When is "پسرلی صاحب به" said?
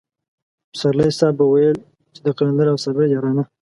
0.71-1.45